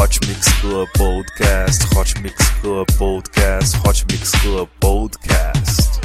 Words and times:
Hot 0.00 0.18
Mix 0.26 0.48
Club 0.62 0.88
Podcast, 0.96 1.84
Hot 1.94 2.18
Mix 2.22 2.48
Club 2.62 2.86
Podcast, 2.92 3.76
Hot 3.84 4.02
Mix 4.10 4.30
Club 4.40 4.66
Podcast. 4.80 6.00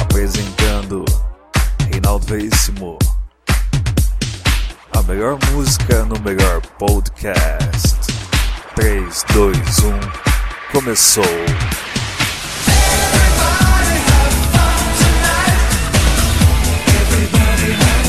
Apresentando 0.00 1.04
Reinaldo 1.90 2.24
Veríssimo. 2.26 2.96
A 4.92 5.02
melhor 5.02 5.36
música 5.50 6.04
no 6.04 6.16
melhor 6.20 6.62
podcast. 6.78 7.96
3, 8.76 9.24
2, 9.34 9.56
1, 9.80 9.98
começou! 10.70 11.24
Está 17.64 18.07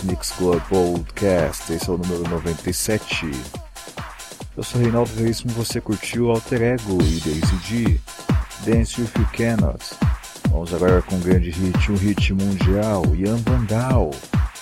Hot 0.00 0.06
Mix 0.06 0.30
Club 0.32 0.60
Podcast, 0.68 1.72
esse 1.72 1.88
é 1.88 1.92
o 1.92 1.98
número 1.98 2.22
97. 2.30 3.30
Eu 4.56 4.62
sou 4.62 4.80
Reinaldo 4.80 5.10
Veríssimo, 5.10 5.52
você 5.52 5.80
curtiu 5.80 6.30
Alter 6.30 6.62
Ego 6.62 6.98
e 7.02 7.20
Daisy 7.20 7.58
G, 7.64 8.00
Dance 8.64 9.00
If 9.00 9.14
You 9.16 9.28
Cannot. 9.32 9.84
Vamos 10.50 10.72
agora 10.72 11.02
com 11.02 11.16
um 11.16 11.20
grande 11.20 11.50
hit, 11.50 11.92
um 11.92 11.96
hit 11.96 12.32
mundial, 12.32 13.04
Ian 13.14 13.36
Vandal, 13.38 14.10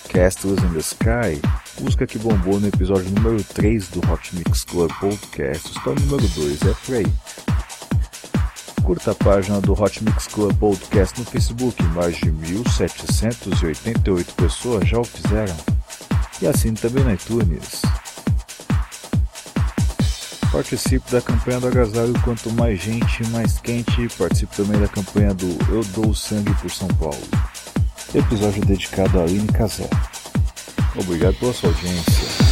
Castles 0.08 0.60
in 0.62 0.72
the 0.72 0.80
Sky, 0.80 1.40
música 1.80 2.06
que 2.06 2.18
bombou 2.18 2.58
no 2.58 2.66
episódio 2.66 3.10
número 3.10 3.42
3 3.42 3.88
do 3.88 4.12
Hot 4.12 4.34
Mix 4.34 4.64
Club 4.64 4.90
Podcast, 4.98 5.68
história 5.68 6.00
número 6.04 6.26
2, 6.26 6.62
é 6.62 6.74
Frey. 6.74 7.06
Curta 8.88 9.10
a 9.10 9.14
página 9.14 9.60
do 9.60 9.74
Hot 9.74 10.02
Mix 10.02 10.26
Club 10.28 10.56
Podcast 10.56 11.20
no 11.20 11.26
Facebook, 11.26 11.82
mais 11.94 12.16
de 12.16 12.32
1.788 12.32 14.24
pessoas 14.34 14.88
já 14.88 14.98
o 14.98 15.04
fizeram. 15.04 15.54
E 16.40 16.46
assine 16.46 16.74
também 16.74 17.04
na 17.04 17.12
iTunes. 17.12 17.82
Participe 20.50 21.12
da 21.12 21.20
campanha 21.20 21.60
do 21.60 21.68
agasalho 21.68 22.14
quanto 22.24 22.50
mais 22.54 22.80
gente, 22.80 23.26
mais 23.26 23.58
quente. 23.58 24.08
Participe 24.16 24.56
também 24.56 24.80
da 24.80 24.88
campanha 24.88 25.34
do 25.34 25.48
Eu 25.70 25.84
Dou 25.92 26.14
Sangue 26.14 26.54
por 26.54 26.70
São 26.70 26.88
Paulo. 26.88 27.20
Episódio 28.14 28.64
dedicado 28.64 29.20
a 29.20 29.24
Aline 29.24 29.48
Casé. 29.48 29.90
Obrigado 30.96 31.34
pela 31.34 31.52
sua 31.52 31.68
audiência. 31.68 32.47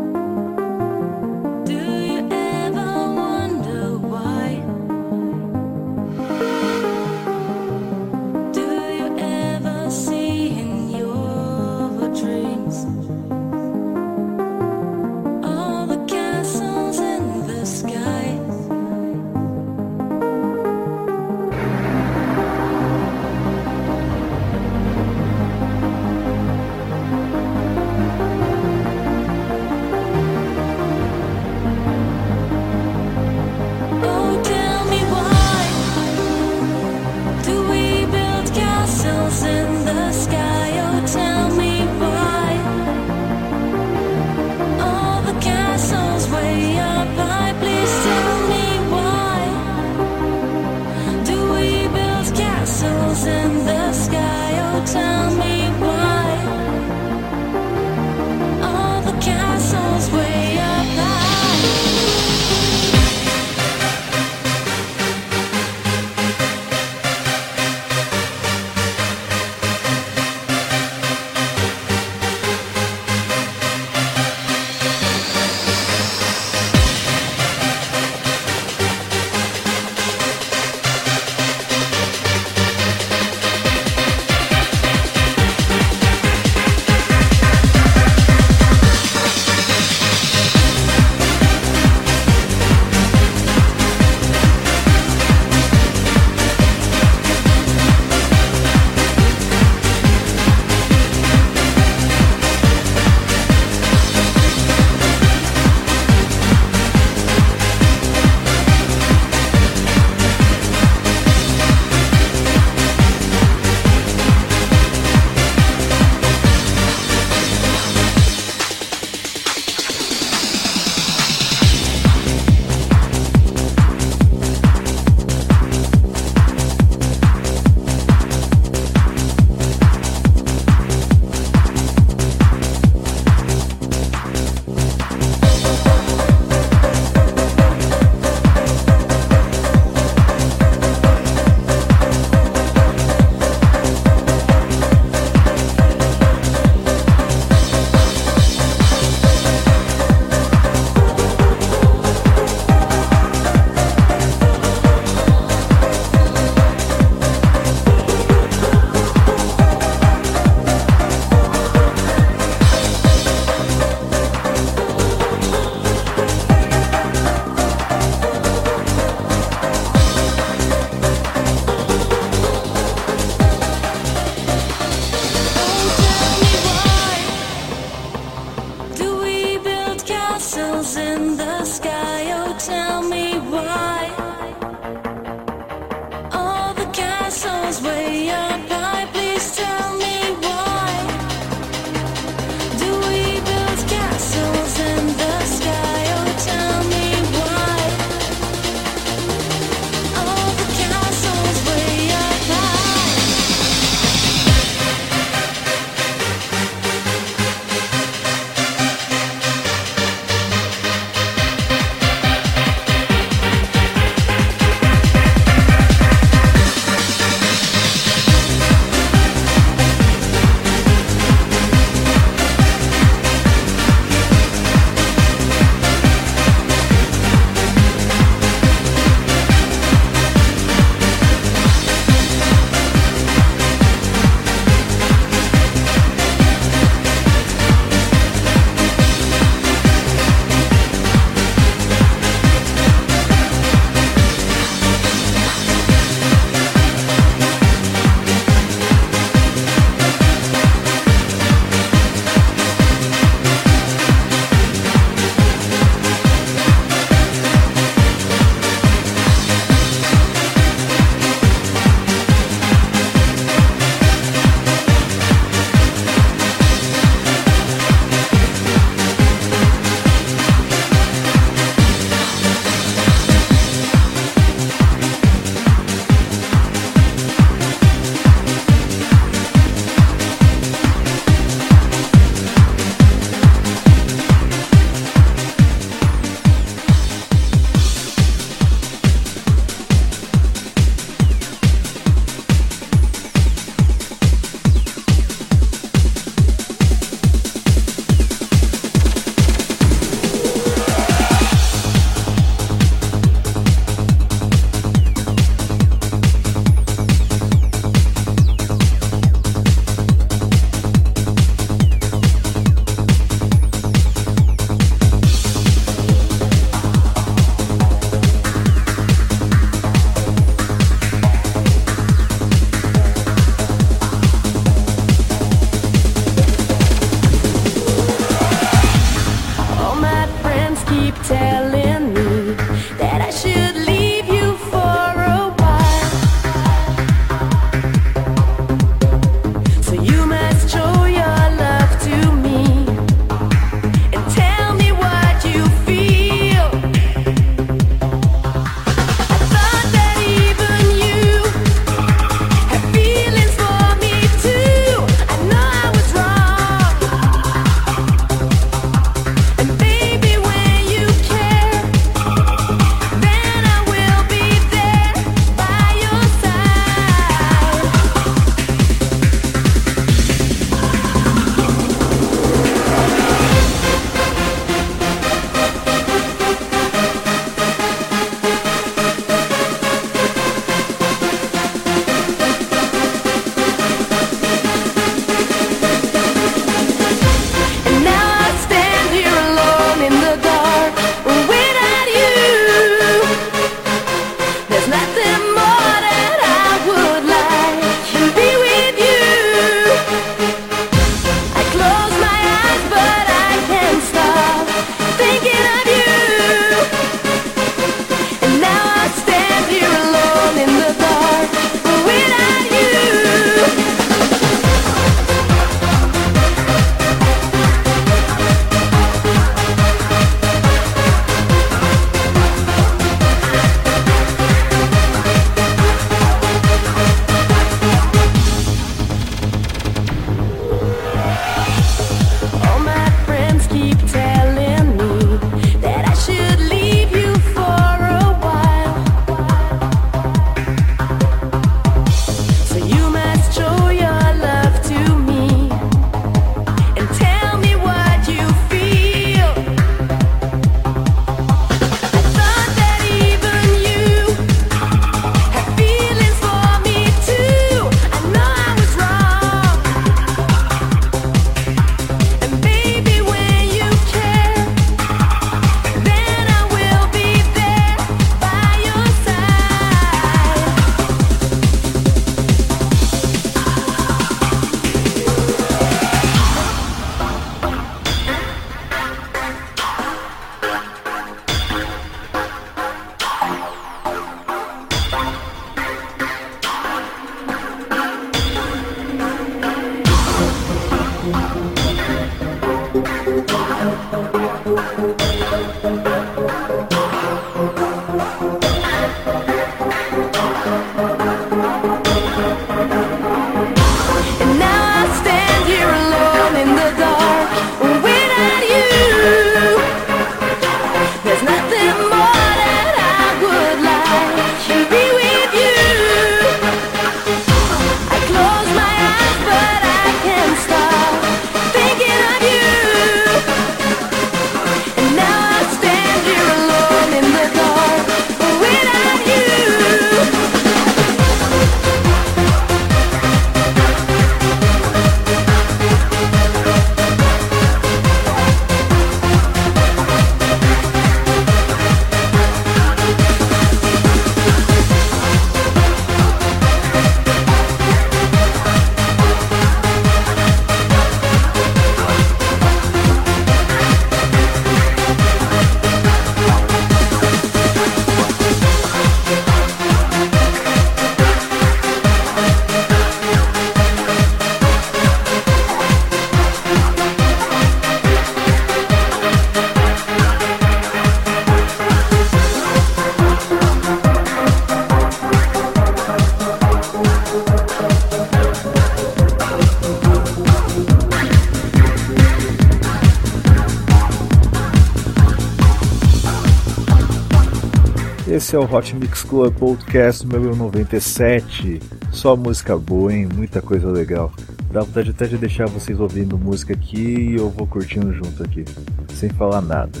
Esse 588.48 588.56
é 588.56 588.58
o 588.58 588.64
Hot 588.64 588.96
Mix 588.96 589.24
Club 589.24 589.54
Podcast 589.56 590.26
número 590.26 590.56
97. 590.56 591.82
Só 592.10 592.34
música 592.34 592.78
boa, 592.78 593.12
hein? 593.12 593.28
Muita 593.34 593.60
coisa 593.60 593.90
legal. 593.90 594.32
Dá 594.72 594.80
vontade 594.80 595.10
até 595.10 595.26
de 595.26 595.36
deixar 595.36 595.66
vocês 595.68 596.00
ouvindo 596.00 596.38
música 596.38 596.72
aqui 596.72 596.96
e 596.96 597.36
eu 597.36 597.50
vou 597.50 597.66
curtindo 597.66 598.10
junto 598.10 598.42
aqui, 598.42 598.64
sem 599.12 599.28
falar 599.28 599.60
nada. 599.60 600.00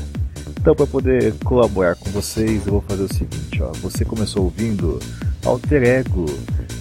Então, 0.58 0.74
para 0.74 0.86
poder 0.86 1.34
colaborar 1.44 1.94
com 1.96 2.08
vocês, 2.08 2.66
eu 2.66 2.72
vou 2.72 2.84
fazer 2.88 3.02
o 3.02 3.12
seguinte: 3.12 3.62
ó. 3.62 3.70
Você 3.82 4.02
começou 4.02 4.44
ouvindo 4.44 4.98
Alter 5.44 5.82
Ego 5.82 6.24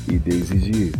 e 0.09 0.17
Daisy 0.17 0.59
G. 0.59 0.91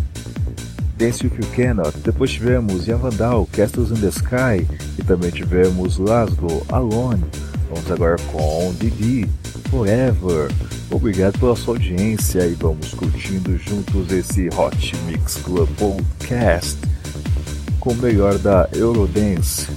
Dance 0.97 1.25
If 1.25 1.33
You 1.39 1.47
Cannot, 1.55 1.97
depois 1.99 2.29
tivemos 2.29 2.87
Yavandal, 2.87 3.47
Castles 3.53 3.91
in 3.91 4.01
the 4.01 4.09
Sky 4.09 4.67
e 4.99 5.01
também 5.01 5.31
tivemos 5.31 5.97
Laszlo, 5.97 6.61
Alone. 6.67 7.23
Vamos 7.69 7.89
agora 7.89 8.17
com 8.33 8.73
Didi, 8.77 9.29
Forever. 9.69 10.51
Obrigado 10.89 11.39
pela 11.39 11.55
sua 11.55 11.75
audiência 11.75 12.45
e 12.45 12.53
vamos 12.53 12.93
curtindo 12.93 13.57
juntos 13.57 14.11
esse 14.11 14.49
Hot 14.49 14.95
Mix 15.05 15.35
Club 15.35 15.69
Podcast 15.77 16.77
com 17.79 17.91
o 17.91 17.95
melhor 17.95 18.37
da 18.37 18.67
Eurodance. 18.73 19.67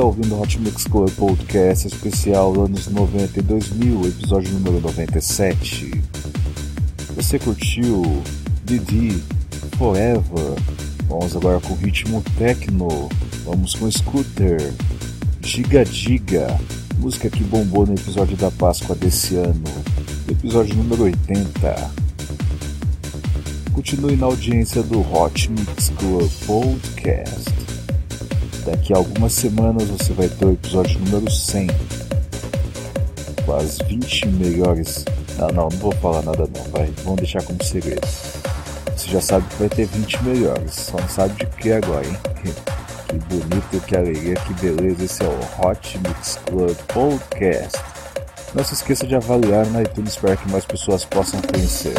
Está 0.00 0.06
ouvindo 0.06 0.34
o 0.34 0.40
Hot 0.40 0.58
Mix 0.58 0.84
Club 0.84 1.10
Podcast 1.10 1.86
especial 1.86 2.58
anos 2.64 2.88
90 2.88 3.38
e 3.38 3.42
2000, 3.42 4.06
episódio 4.06 4.50
número 4.54 4.80
97. 4.80 6.02
Você 7.14 7.38
curtiu 7.38 8.22
Didi, 8.64 9.22
Forever? 9.76 10.54
Vamos 11.06 11.36
agora 11.36 11.60
com 11.60 11.74
ritmo 11.74 12.24
techno. 12.38 13.10
Vamos 13.44 13.74
com 13.74 13.90
Scooter, 13.90 14.72
Giga 15.42 15.84
Giga, 15.84 16.58
música 16.98 17.28
que 17.28 17.44
bombou 17.44 17.86
no 17.86 17.92
episódio 17.92 18.38
da 18.38 18.50
Páscoa 18.50 18.96
desse 18.96 19.36
ano, 19.36 19.64
episódio 20.30 20.74
número 20.76 21.02
80. 21.02 21.90
Continue 23.74 24.16
na 24.16 24.26
audiência 24.26 24.82
do 24.82 25.00
Hot 25.00 25.50
Mix 25.50 25.90
Club 25.90 26.30
Podcast. 26.46 27.59
Daqui 28.70 28.92
a 28.92 28.98
algumas 28.98 29.32
semanas 29.32 29.88
você 29.88 30.12
vai 30.12 30.28
ter 30.28 30.44
o 30.44 30.52
episódio 30.52 30.96
número 31.00 31.28
100. 31.28 31.66
Com 33.44 33.54
as 33.56 33.78
20 33.78 34.28
melhores. 34.28 35.04
Não, 35.36 35.48
não, 35.48 35.68
não 35.68 35.78
vou 35.78 35.92
falar 35.96 36.22
nada 36.22 36.48
não, 36.54 36.62
vai. 36.70 36.88
Vamos 37.02 37.16
deixar 37.16 37.42
como 37.42 37.60
segredo. 37.64 38.06
Você 38.96 39.08
já 39.08 39.20
sabe 39.20 39.44
que 39.48 39.56
vai 39.56 39.68
ter 39.68 39.86
20 39.86 40.22
melhores, 40.22 40.72
só 40.72 41.00
não 41.00 41.08
sabe 41.08 41.34
de 41.34 41.46
que 41.56 41.72
agora, 41.72 42.06
hein? 42.06 42.16
Que 43.10 43.18
bonito, 43.18 43.84
que 43.88 43.96
alegria, 43.96 44.36
que 44.36 44.54
beleza. 44.54 45.04
Esse 45.04 45.24
é 45.24 45.26
o 45.26 45.66
Hot 45.66 45.98
Mix 46.06 46.38
Club 46.46 46.76
Podcast. 46.94 47.76
Não 48.54 48.62
se 48.62 48.74
esqueça 48.74 49.04
de 49.04 49.16
avaliar 49.16 49.66
na 49.66 49.82
iTunes 49.82 50.14
para 50.14 50.36
que 50.36 50.48
mais 50.48 50.64
pessoas 50.64 51.04
possam 51.04 51.42
conhecer. 51.42 51.94